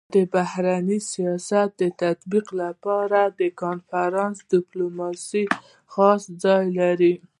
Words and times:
د 0.15 0.17
بهرني 0.33 0.99
سیاست 1.11 1.69
د 1.81 1.83
تطبيق 2.01 2.47
لپاره 2.63 3.19
د 3.39 3.41
کنفرانس 3.61 4.35
ډيپلوماسي 4.51 5.43
خاص 5.93 6.21
ځای 6.43 6.65
لري. 6.79 7.13